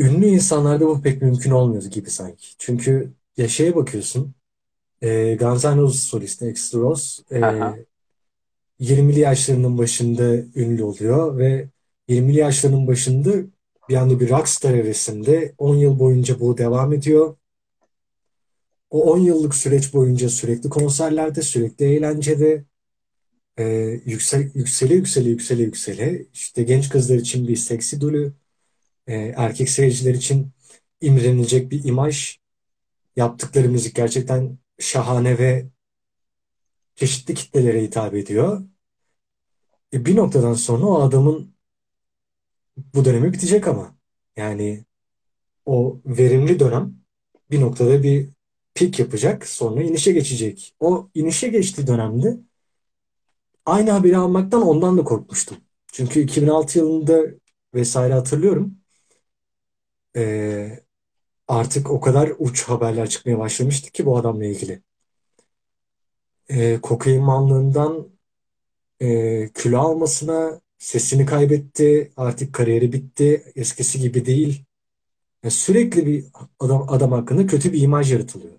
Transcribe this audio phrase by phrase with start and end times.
[0.00, 2.46] ünlü insanlarda bu pek mümkün olmuyor gibi sanki.
[2.58, 4.34] Çünkü ya şeye bakıyorsun.
[5.02, 7.76] E, Guns N' Roses solisti Axl Rose e, Aha.
[8.80, 11.68] 20'li yaşlarının başında ünlü oluyor ve
[12.08, 13.32] 20'li yaşlarının başında
[13.88, 17.36] bir anda bir rockstar evresinde 10 yıl boyunca bu devam ediyor.
[18.90, 22.64] O 10 yıllık süreç boyunca sürekli konserlerde, sürekli eğlencede
[23.58, 23.64] e,
[24.04, 28.32] yüksel, yüksele yüksele yüksele yüksele işte genç kızlar için bir seksi idolü,
[29.06, 30.52] e, erkek seyirciler için
[31.00, 32.38] imrenilecek bir imaj.
[33.16, 35.66] Yaptıkları müzik gerçekten şahane ve
[36.94, 38.62] çeşitli kitlelere hitap ediyor.
[39.92, 41.54] E, bir noktadan sonra o adamın
[42.94, 43.96] bu dönemi bitecek ama.
[44.36, 44.84] Yani
[45.66, 46.96] o verimli dönem
[47.50, 48.30] bir noktada bir
[48.74, 50.76] pik yapacak, sonra inişe geçecek.
[50.80, 52.40] O inişe geçtiği dönemde
[53.66, 55.56] aynı haberi almaktan ondan da korkmuştum.
[55.92, 57.24] Çünkü 2006 yılında
[57.74, 58.79] vesaire hatırlıyorum.
[60.16, 60.80] Ee,
[61.48, 64.82] artık o kadar uç haberler çıkmaya başlamıştı ki bu adamla ilgili.
[66.48, 68.08] Ee, kokain bağımlılığından
[69.00, 74.64] e, kilo almasına, sesini kaybetti, artık kariyeri bitti, eskisi gibi değil.
[75.42, 76.26] Yani sürekli bir
[76.60, 78.54] adam, adam hakkında kötü bir imaj yaratılıyor.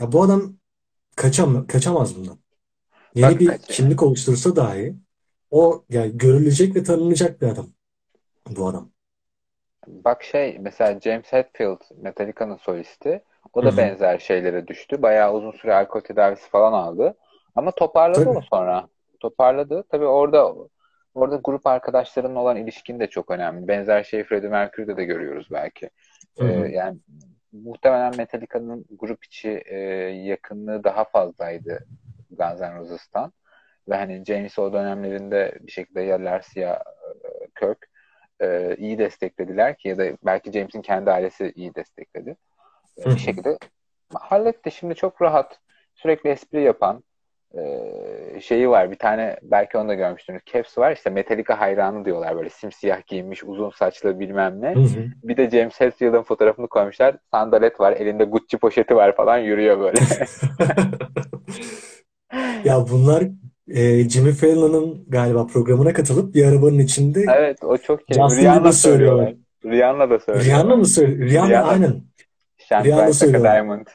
[0.00, 0.56] Ya bu adam
[1.16, 2.38] kaçam, kaçamaz bundan.
[3.14, 4.96] Yeni Bak bir kimlik oluştursa dahi
[5.50, 7.68] o yani görülecek ve tanınacak bir adam
[8.50, 8.89] bu adam.
[9.86, 13.22] Bak şey mesela James Hetfield Metallica'nın solisti.
[13.52, 13.76] O da hı.
[13.76, 15.02] benzer şeylere düştü.
[15.02, 17.16] Bayağı uzun süre alkol tedavisi falan aldı.
[17.54, 18.46] Ama toparladı Tabii.
[18.50, 18.88] sonra.
[19.20, 19.84] Toparladı.
[19.90, 20.54] Tabii orada
[21.14, 23.68] orada grup arkadaşlarının olan ilişkin de çok önemli.
[23.68, 25.90] Benzer şeyi Freddie Mercury'de de görüyoruz belki.
[26.40, 26.98] Ee, yani
[27.52, 31.86] muhtemelen Metallica'nın grup içi e, yakınlığı daha fazlaydı
[32.30, 33.32] Guns N' Roses'tan.
[33.88, 36.82] Ve hani James o dönemlerinde bir şekilde ya Lars ya
[37.24, 37.89] e, Kirk
[38.40, 42.36] e, iyi desteklediler ki ya da belki James'in kendi ailesi iyi destekledi.
[42.98, 43.58] E, bir şekilde
[44.14, 44.70] halletti.
[44.70, 45.60] Şimdi çok rahat,
[45.94, 47.04] sürekli espri yapan
[47.54, 47.60] e,
[48.40, 48.90] şeyi var.
[48.90, 50.42] Bir tane belki onu da görmüştünüz.
[50.46, 54.74] Caps var işte Metallica hayranı diyorlar böyle simsiyah giyinmiş, uzun saçlı bilmem ne.
[54.74, 55.06] Hı hı.
[55.22, 57.16] Bir de James Hetfield'ın fotoğrafını koymuşlar.
[57.30, 60.00] Sandalet var, elinde Gucci poşeti var falan yürüyor böyle.
[62.64, 63.24] Ya bunlar
[63.70, 68.36] e, Jimmy Fallon'ın galiba programına katılıp bir arabanın içinde Evet, o çok keyifli.
[68.36, 68.72] Justin Bieber Rihanna söylüyorlar.
[68.72, 69.34] söylüyorlar.
[69.64, 70.76] Rihanna da Rihanna söylüyorlar.
[70.76, 71.30] mı söylüyor?
[71.30, 72.02] Rihanna Rihanna aynen.
[72.84, 73.54] Rihanna söylüyorlar.
[73.54, 73.86] Diamond.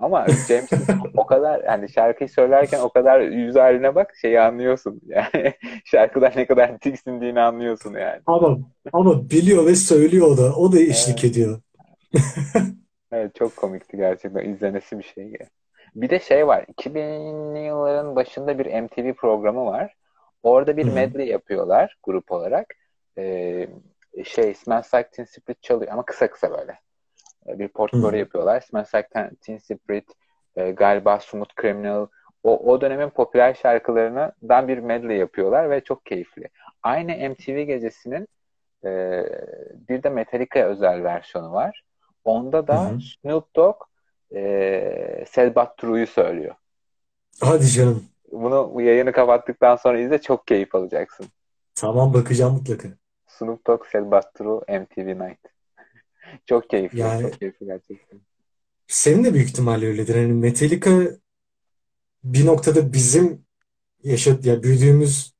[0.00, 5.00] Ama James'in o kadar yani şarkıyı söylerken o kadar yüz haline bak şeyi anlıyorsun.
[5.08, 8.20] Yani şarkıdan ne kadar tiksindiğini anlıyorsun yani.
[8.26, 8.58] Ama
[8.92, 10.54] ama biliyor ve söylüyor o da.
[10.56, 11.60] O da eşlik ediyor.
[13.12, 14.50] evet çok komikti gerçekten.
[14.50, 15.32] İzlenesi bir şey.
[15.94, 16.64] Bir de şey var.
[16.64, 19.94] 2000'li yılların başında bir MTV programı var.
[20.42, 22.74] Orada bir medley yapıyorlar grup olarak.
[23.18, 23.68] Ee,
[24.24, 26.78] şey Smells Like Teen Spirit çalıyor ama kısa kısa böyle.
[27.46, 27.68] Ee, Bir
[28.12, 28.16] hı.
[28.16, 28.60] yapıyorlar.
[28.60, 29.08] Smells Like
[29.40, 30.08] Teen Spirit,
[30.56, 32.06] e, galiba Smooth Criminal.
[32.42, 36.48] O, o dönemin popüler şarkılarından bir medley yapıyorlar ve çok keyifli.
[36.82, 38.28] Aynı MTV gecesinin
[38.84, 39.22] e,
[39.88, 41.82] bir de Metallica özel versiyonu var.
[42.24, 43.00] Onda da hı.
[43.00, 43.76] Snoop Dogg
[44.34, 46.54] e, Sad But True'yu söylüyor.
[47.40, 48.04] Hadi canım.
[48.32, 51.26] Bunu bu yayını kapattıktan sonra izle çok keyif alacaksın.
[51.74, 52.88] Tamam bakacağım mutlaka.
[53.26, 55.40] Snoop Dogg Sad But True MTV Night.
[56.46, 58.20] Çok keyifli, Yani çok keyifli gerçekten.
[58.86, 60.14] senin de büyük ihtimalle öyledir.
[60.14, 60.90] Hani Metallica
[62.24, 63.46] bir noktada bizim
[64.04, 65.34] yaşat ya büyüdüğümüz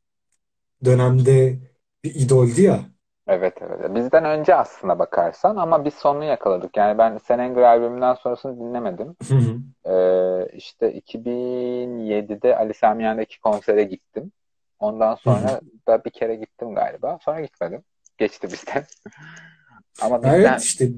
[0.84, 1.58] dönemde
[2.04, 2.90] bir idoldü ya.
[3.28, 3.94] Evet evet.
[3.94, 6.76] Bizden önce aslına bakarsan ama biz sonunu yakaladık.
[6.76, 9.16] Yani ben Sen Anger albümünden sonrasını dinlemedim.
[9.28, 9.60] Hı hı.
[9.86, 14.32] Ee, işte 2007'de Ali Sami Yen'deki konsere gittim.
[14.78, 15.50] Ondan Hı hı.
[15.50, 17.18] sonra da bir kere gittim galiba.
[17.22, 17.84] Sonra gitmedim.
[18.18, 18.84] Geçti bizden.
[20.00, 20.92] Ama Ya Evet bizden işte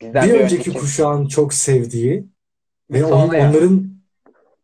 [0.00, 2.28] bizden bir bir önceki önceki kuşağın çok sevdiği
[2.90, 3.32] ve ya.
[3.32, 4.00] onların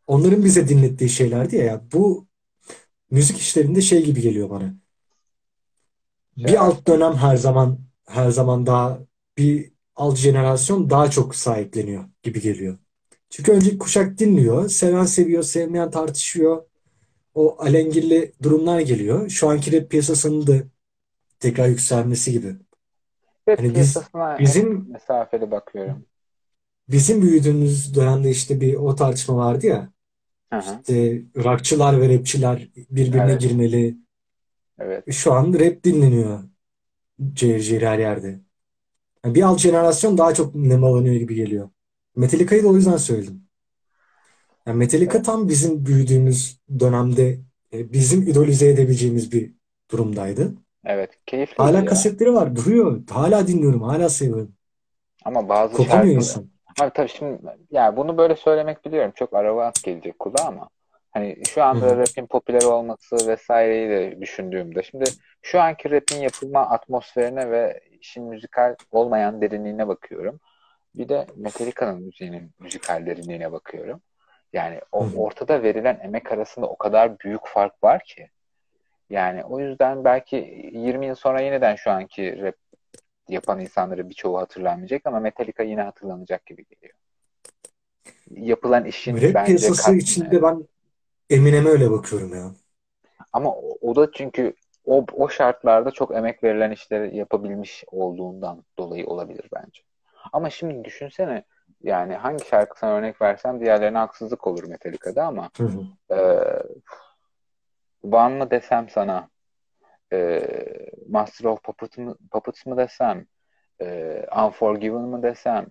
[0.06, 1.56] onların bize dinlettiği şeylerdi.
[1.56, 2.28] Ya Bu
[3.10, 4.76] müzik işlerinde şey gibi geliyor bana.
[6.47, 7.78] Bir alt dönem her zaman
[8.09, 9.00] her zaman daha
[9.38, 12.79] bir alt jenerasyon daha çok sahipleniyor gibi geliyor.
[13.31, 16.64] Çünkü önceki kuşak dinliyor, seven seviyor, sevmeyen tartışıyor.
[17.35, 19.29] O alengirli durumlar geliyor.
[19.31, 20.55] Şu anki rap piyasasının da
[21.40, 22.56] tekrar yükselmesi gibi.
[23.49, 23.96] Rap Hani biz
[24.38, 26.06] bizim mesafeli bakıyorum.
[26.88, 29.93] bizim büyüdüğümüz dönemde işte bir o tartışma vardı ya.
[30.52, 30.81] Hı hı.
[30.81, 33.99] İşte rockçılar ve rapçiler birbirine Evet, girmeli.
[34.78, 35.04] Evet.
[35.10, 36.44] Şu an rap dinleniyor
[37.34, 38.40] cayır cayır her yerde.
[39.25, 41.70] Yani bir alt jenerasyon daha çok nemalanıyor gibi geliyor.
[42.16, 43.48] Metallica'yı da o yüzden söyledim.
[44.66, 47.38] Yani Metallica tam bizim büyüdüğümüz dönemde
[47.72, 49.54] e, bizim idolize edebileceğimiz bir
[49.90, 50.54] durumdaydı.
[50.84, 51.10] evet.
[51.26, 51.84] Keyifliydi Hala ya.
[51.84, 53.02] kasetleri var, duruyor.
[53.10, 54.52] Hala dinliyorum, hala seviyorum.
[55.24, 56.46] Ama bazı şarkılar insan.
[56.81, 57.38] Abi tabii şimdi
[57.70, 60.69] ya bunu böyle söylemek biliyorum çok arrogant gelecek kulağa ama
[61.10, 61.99] hani şu anda hı.
[61.99, 65.05] rap'in popüler olması vesaireyi de düşündüğümde şimdi
[65.43, 70.40] şu anki rap'in yapılma atmosferine ve işin müzikal olmayan derinliğine bakıyorum.
[70.94, 74.00] Bir de Metallica'nın müziğinin müzikal derinliğine bakıyorum.
[74.52, 78.31] Yani o ortada verilen emek arasında o kadar büyük fark var ki.
[79.10, 80.37] Yani o yüzden belki
[80.72, 82.55] 20 yıl sonra yeniden şu anki rap
[83.28, 86.94] yapan insanları birçoğu hatırlanmayacak ama Metallica yine hatırlanacak gibi geliyor.
[88.31, 89.96] Yapılan işin Rap bence piyasası katmanı.
[89.96, 90.64] içinde ben
[91.30, 92.54] Eminem'e öyle bakıyorum ya.
[93.32, 94.54] Ama o, o da çünkü
[94.84, 99.82] o, o şartlarda çok emek verilen işleri yapabilmiş olduğundan dolayı olabilir bence.
[100.32, 101.44] Ama şimdi düşünsene
[101.82, 106.14] yani hangi şarkısına örnek versem diğerlerine haksızlık olur Metallica'da ama Hı hı.
[106.14, 106.19] e,
[108.02, 109.28] One mı desem sana
[110.12, 110.42] e,
[111.08, 113.26] Master of Puppets mı, Puppets mı desem
[113.81, 115.66] e, Unforgiven mı desem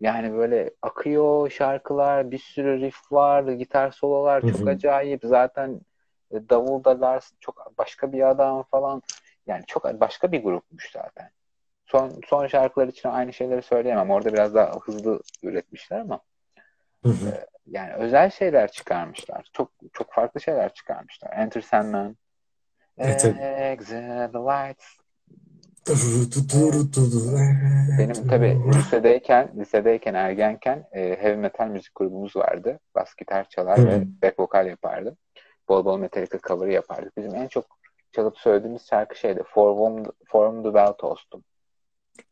[0.00, 4.70] yani böyle akıyor şarkılar bir sürü riff var gitar sololar Hı çok hı.
[4.70, 5.20] acayip.
[5.24, 5.80] Zaten
[6.30, 9.02] e, davulda Lars çok başka bir adam falan.
[9.46, 11.30] Yani çok başka bir grupmuş zaten.
[11.86, 14.10] Son son şarkılar için aynı şeyleri söyleyemem.
[14.10, 16.20] Orada biraz daha hızlı üretmişler ama
[17.02, 17.28] Hı hı.
[17.28, 19.50] e, yani özel şeyler çıkarmışlar.
[19.52, 21.32] Çok çok farklı şeyler çıkarmışlar.
[21.32, 22.16] Enter Sandman.
[22.98, 23.10] E.
[23.72, 24.96] Exit the lights
[27.98, 32.78] Benim tabii lisedeyken, lisedeyken, ergenken e, heavy metal müzik grubumuz vardı.
[32.94, 35.16] Bas gitar çalar ve back vokal yapardım.
[35.68, 37.16] Bol bol Metallica cover'ı yapardık.
[37.16, 37.64] Bizim en çok
[38.12, 39.42] çalıp söylediğimiz şarkı şeydi.
[39.54, 40.02] From,
[40.32, 41.44] From the Bell Toast'um.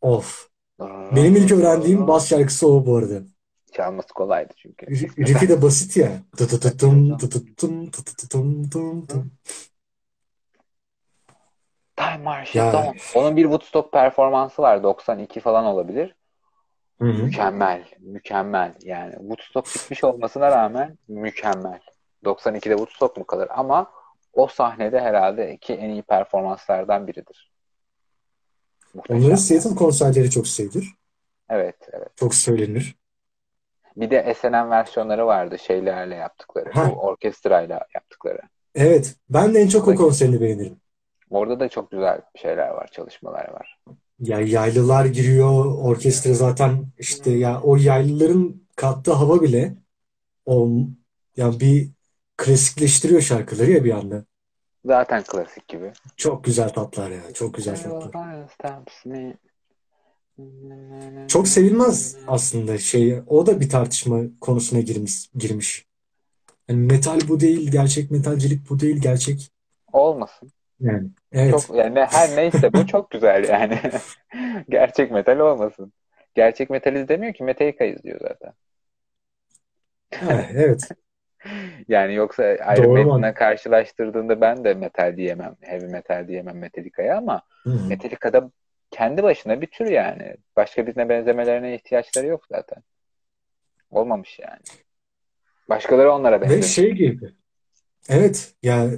[0.01, 0.49] Of.
[1.17, 3.23] Benim ilk öğrendiğim bas şarkısı o bu arada.
[3.73, 4.87] Çalması kolaydı çünkü.
[5.19, 6.12] Riff'i de basit ya.
[6.37, 9.06] Tıtıtıtım, tıtıtıtım, tıtıtıtım, tım,
[12.15, 12.23] tım.
[12.23, 12.95] Time Marches Ya.
[13.15, 13.21] On.
[13.21, 14.83] Onun bir Woodstock performansı var.
[14.83, 16.15] 92 falan olabilir.
[16.99, 17.23] Hı hı.
[17.23, 17.85] Mükemmel.
[18.01, 18.75] Mükemmel.
[18.83, 21.81] Yani Woodstock bitmiş olmasına rağmen mükemmel.
[22.25, 23.49] 92'de Woodstock mu kalır?
[23.51, 23.91] Ama
[24.33, 27.51] o sahnede herhalde iki en iyi performanslardan biridir.
[28.95, 29.37] Onların Muhteşem.
[29.37, 30.89] Seattle konserleri çok sevilir.
[31.51, 32.09] Evet, evet.
[32.17, 32.97] Çok söylenir.
[33.97, 36.71] Bir de SNM versiyonları vardı şeylerle yaptıkları.
[36.73, 36.91] Ha.
[36.91, 38.41] Bu orkestrayla yaptıkları.
[38.75, 39.17] Evet.
[39.31, 40.81] Ben de en çok o konserini beğenirim.
[41.35, 43.79] Orada da çok güzel şeyler var, çalışmalar var.
[44.21, 45.65] Ya yaylılar giriyor.
[45.65, 49.75] Orkestra zaten işte ya o yaylıların kattığı hava bile
[50.47, 50.69] o
[51.37, 51.91] ya bir
[52.37, 54.25] klasikleştiriyor şarkıları ya bir anda.
[54.85, 55.93] Zaten klasik gibi.
[56.17, 57.33] Çok güzel tatlar ya.
[57.35, 58.11] Çok güzel tatlar.
[61.29, 63.23] Çok sevilmez aslında şey.
[63.27, 65.31] O da bir tartışma konusuna girmiş.
[65.35, 65.87] girmiş.
[66.69, 69.53] Yani metal bu değil, gerçek metalcilik bu değil, gerçek.
[69.93, 70.51] Olmasın.
[70.85, 71.51] Yani evet.
[71.51, 73.79] Çok yani her neyse bu çok güzel yani.
[74.69, 75.93] Gerçek metal olmasın.
[76.35, 78.53] Gerçek metal izlemiyor ki Metallica izliyor zaten.
[80.15, 80.89] Ha, evet.
[81.89, 83.37] Yani yoksa Iron mantık.
[83.37, 85.57] karşılaştırdığında ben de metal diyemem.
[85.61, 87.89] Heavy metal diyemem Metallica'ya ama Hı hı.
[87.89, 88.51] Metallica'da
[88.91, 90.37] kendi başına bir tür yani.
[90.57, 92.83] Başka birine benzemelerine ihtiyaçları yok zaten.
[93.91, 94.61] Olmamış yani.
[95.69, 96.67] Başkaları onlara Ve benzemiş.
[96.67, 97.33] şey gibi.
[98.09, 98.91] Evet ya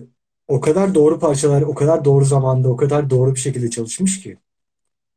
[0.48, 4.38] o kadar doğru parçalar, o kadar doğru zamanda, o kadar doğru bir şekilde çalışmış ki.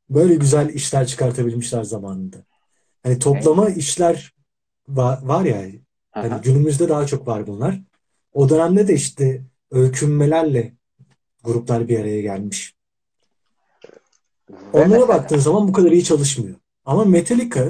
[0.09, 2.37] Böyle güzel işler çıkartabilmişler zamanında.
[3.03, 4.33] Hani toplama işler
[4.87, 5.67] var, var ya
[6.11, 7.81] hani günümüzde daha çok var bunlar.
[8.33, 10.73] O dönemde de işte öykünmelerle
[11.43, 12.75] gruplar bir araya gelmiş.
[14.73, 16.55] Onlara baktığın zaman bu kadar iyi çalışmıyor.
[16.85, 17.69] Ama Metallica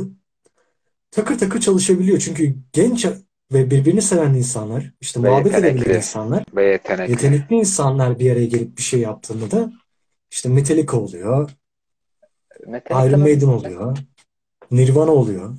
[1.12, 2.20] takır takır çalışabiliyor.
[2.20, 3.06] Çünkü genç
[3.54, 7.12] ve birbirini seven insanlar, işte Ve muhabbet edebilen insanlar, ve yetenekli.
[7.12, 9.72] yetenekli insanlar bir araya gelip bir şey yaptığında da
[10.32, 11.52] işte Metallica oluyor,
[12.62, 13.98] Iron Metallica'nın Maiden oluyor,
[14.72, 15.56] Nirvana oluyor,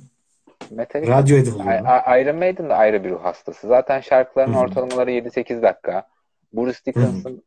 [0.71, 1.19] Metallica.
[1.59, 3.67] I- I- Iron Maiden de ayrı bir ruh hastası.
[3.67, 4.57] Zaten şarkıların Hı hı.
[4.57, 6.07] ortalamaları 7-8 dakika.
[6.53, 7.43] Bruce Dickinson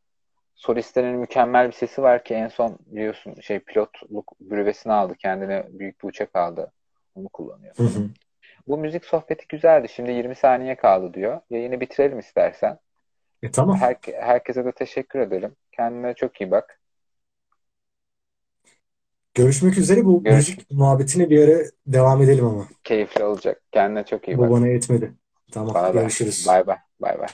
[0.55, 5.15] solistlerin mükemmel bir sesi var ki en son biliyorsun şey pilotluk bürüvesini aldı.
[5.19, 6.73] Kendine büyük bir uçak aldı.
[7.15, 7.75] Onu kullanıyor.
[7.77, 8.11] Hı hı.
[8.67, 9.89] Bu müzik sohbeti güzeldi.
[9.89, 11.41] Şimdi 20 saniye kaldı diyor.
[11.51, 12.79] Yayını bitirelim istersen.
[13.43, 13.77] E tamam.
[13.77, 15.57] Her, herkese de teşekkür edelim.
[15.73, 16.81] Kendine çok iyi bak.
[19.35, 20.05] Görüşmek üzere.
[20.05, 22.69] Bu Görüş- müzik muhabbetine bir ara devam edelim ama.
[22.85, 23.63] Keyifli olacak.
[23.73, 24.51] Kendine çok iyi Bu bak.
[24.51, 25.13] bana yetmedi.
[25.53, 26.47] Tamam, Bana görüşürüz.
[26.49, 26.79] Bay bay.
[27.01, 27.29] Bay bay.